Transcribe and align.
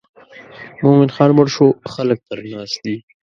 مومن 0.83 1.09
خان 1.15 1.29
مړ 1.37 1.47
شو 1.55 1.67
خلک 1.93 2.17
پر 2.27 2.37
ناست 2.53 2.77
دي. 2.85 2.95